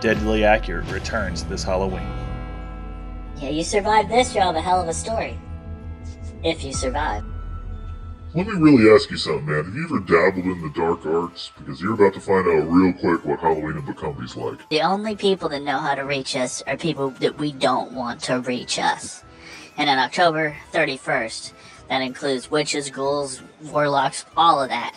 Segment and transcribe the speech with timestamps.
[0.00, 2.08] Deadly Accurate returns this Halloween.
[3.36, 5.38] Yeah, you survived this, you'll have a hell of a story.
[6.42, 7.22] If you survive.
[8.32, 9.64] Let me really ask you something, man.
[9.64, 11.50] Have you ever dabbled in the dark arts?
[11.58, 14.66] Because you're about to find out real quick what Halloween in Bucumbee's like.
[14.70, 18.20] The only people that know how to reach us are people that we don't want
[18.22, 19.24] to reach us.
[19.76, 21.52] And on October 31st,
[21.88, 24.94] that includes witches, ghouls, warlocks, all of that.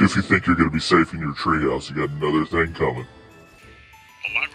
[0.00, 2.74] If you think you're going to be safe in your treehouse, you got another thing
[2.74, 3.06] coming.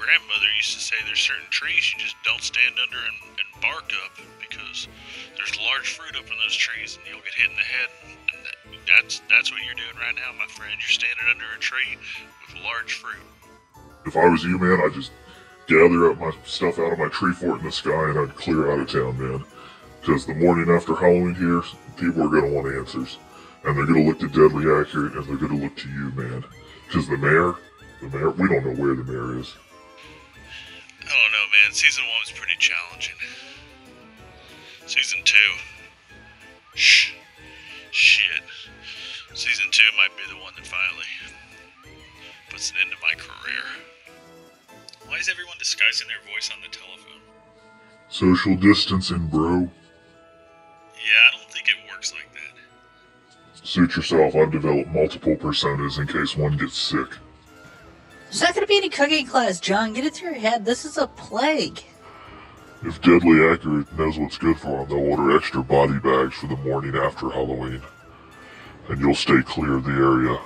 [0.02, 3.86] Grandmother used to say there's certain trees you just don't stand under and, and bark
[4.02, 4.90] up because
[5.38, 7.90] there's large fruit up in those trees and you'll get hit in the head.
[8.34, 8.58] And that,
[8.90, 10.74] that's that's what you're doing right now, my friend.
[10.74, 12.02] You're standing under a tree
[12.42, 13.22] with large fruit.
[14.10, 15.14] If I was you, man, I'd just
[15.70, 18.74] gather up my stuff out of my tree fort in the sky and I'd clear
[18.74, 19.46] out of town, man.
[20.02, 21.62] Because the morning after Halloween here,
[22.02, 23.22] people are going to want answers.
[23.64, 26.10] And they're going to look to Deadly Accurate and they're going to look to you,
[26.18, 26.44] man.
[26.88, 27.54] Because the mayor,
[28.02, 29.54] the mayor, we don't know where the mayor is.
[31.82, 33.16] Season one was pretty challenging.
[34.86, 35.36] Season two.
[36.76, 37.14] Shh.
[37.90, 38.44] Shit.
[39.34, 41.10] Season two might be the one that finally
[42.52, 43.64] puts an end to my career.
[45.08, 47.24] Why is everyone disguising their voice on the telephone?
[48.10, 49.62] Social distancing, bro.
[49.62, 53.66] Yeah, I don't think it works like that.
[53.68, 57.08] Suit yourself, I've developed multiple personas in case one gets sick.
[58.32, 59.92] There's not going to be any cooking class, John.
[59.92, 60.64] Get it through your head.
[60.64, 61.84] This is a plague.
[62.82, 66.56] If Deadly Accurate knows what's good for them, they'll order extra body bags for the
[66.56, 67.82] morning after Halloween.
[68.88, 70.40] And you'll stay clear of the area.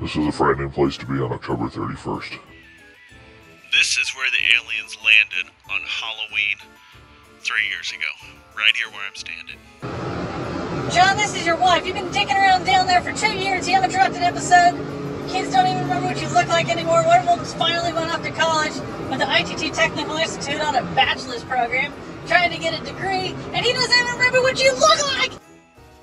[0.00, 2.38] This is a frightening place to be on October 31st.
[3.72, 6.58] This is where the aliens landed on Halloween
[7.40, 8.38] three years ago.
[8.56, 9.58] Right here where I'm standing.
[10.94, 11.84] John, this is your wife.
[11.84, 13.66] You've been dicking around down there for two years.
[13.66, 15.07] You haven't dropped an episode.
[15.28, 17.04] Kids don't even remember what you look like anymore.
[17.04, 18.72] One of them's finally went off to college
[19.12, 21.92] with the ITT Technical Institute on a bachelor's program,
[22.26, 25.32] trying to get a degree, and he doesn't even remember what you look like!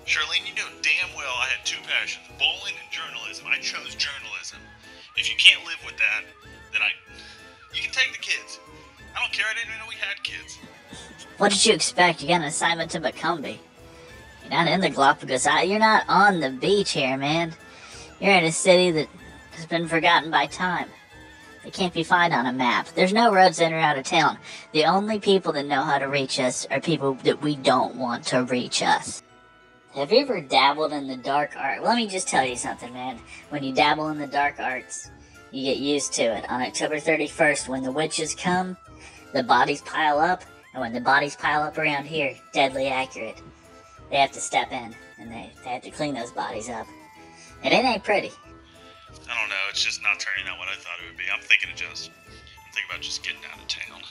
[0.06, 3.48] Charlene, you know damn well I had two passions bowling and journalism.
[3.50, 4.60] I chose journalism.
[5.18, 6.22] If you can't live with that,
[6.72, 6.92] then I.
[7.74, 8.60] You can take the kids.
[9.18, 10.60] I don't care, I didn't even know we had kids.
[11.40, 12.22] What did you expect?
[12.22, 13.58] You got an assignment to Bucumbe.
[14.44, 17.56] You're not in the Galapagos You're not on the beach here, man.
[18.20, 19.08] You're in a city that
[19.52, 20.90] has been forgotten by time.
[21.66, 22.88] It can't be found on a map.
[22.96, 24.38] There's no roads in or out of town.
[24.72, 28.26] The only people that know how to reach us are people that we don't want
[28.28, 29.24] to reach us.
[29.96, 31.84] Have you ever dabbled in the dark art?
[31.84, 33.20] Let me just tell you something, man.
[33.50, 35.10] When you dabble in the dark arts,
[35.52, 36.50] you get used to it.
[36.50, 38.78] On October 31st, when the witches come,
[39.34, 40.44] the bodies pile up,
[40.74, 43.42] and when the bodies pile up around here, deadly accurate.
[44.12, 46.88] They have to step in, and they, they have to clean those bodies up.
[47.66, 48.32] And it ain't pretty.
[49.28, 51.24] I don't know, it's just not turning out what I thought it would be.
[51.34, 52.12] I'm thinking of just.
[52.28, 54.02] I'm thinking about just getting out of town.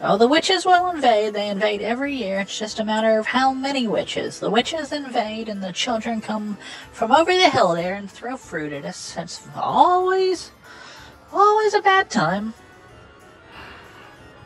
[0.00, 1.34] Oh, the witches will invade.
[1.34, 2.40] They invade every year.
[2.40, 4.40] It's just a matter of how many witches.
[4.40, 6.56] The witches invade, and the children come
[6.90, 9.14] from over the hill there and throw fruit at us.
[9.18, 10.52] It's always,
[11.34, 12.54] always a bad time.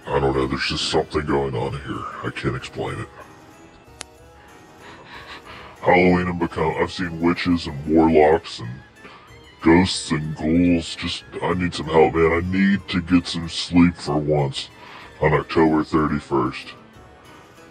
[0.08, 2.04] I don't know, there's just something going on here.
[2.24, 3.08] I can't explain it.
[5.82, 8.70] Halloween and become I've seen witches and warlocks and
[9.62, 10.94] ghosts and ghouls.
[10.94, 12.32] Just I need some help, man.
[12.32, 14.68] I need to get some sleep for once
[15.20, 16.72] on October 31st.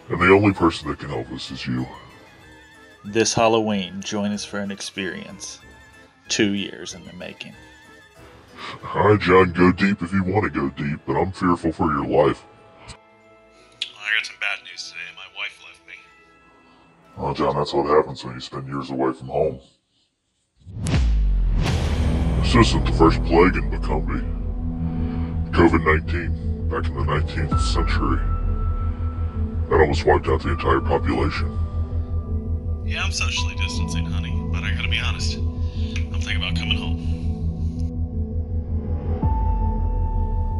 [0.09, 1.87] And the only person that can help us is you.
[3.05, 5.59] This Halloween, join us for an experience.
[6.27, 7.53] Two years in the making.
[8.83, 12.05] Alright, John, go deep if you want to go deep, but I'm fearful for your
[12.05, 12.43] life.
[12.89, 14.99] I got some bad news today.
[15.15, 15.95] My wife left me.
[17.17, 19.59] Oh, John, that's what happens when you spend years away from home.
[22.41, 24.21] This isn't the first plague in Bucumbe.
[25.51, 28.17] COVID 19, back in the 19th century.
[29.69, 31.57] That almost wiped out the entire population.
[32.85, 35.37] Yeah, I'm socially distancing, honey, but I gotta be honest.
[35.37, 37.07] I'm thinking about coming home.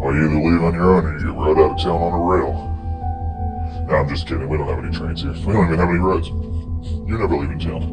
[0.01, 2.13] Or you either leave on your own or you get rode out of town on
[2.13, 2.70] a rail.
[3.91, 4.47] No, I'm just kidding.
[4.47, 5.33] We don't have any trains here.
[5.33, 6.29] We don't even have any roads.
[6.29, 7.83] You're never leaving town.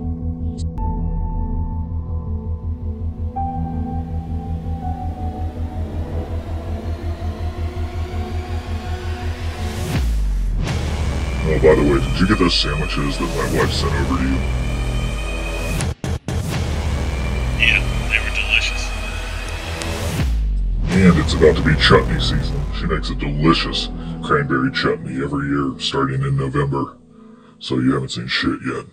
[11.44, 14.28] Oh, by the way, did you get those sandwiches that my wife sent over to
[14.28, 14.38] you?
[17.58, 18.88] Yeah, they were delicious.
[20.90, 22.60] And it's about to be chutney season.
[22.78, 23.88] She makes a delicious
[24.23, 26.97] cranberry chutney every year starting in November.
[27.59, 28.87] So you haven't seen shit yet.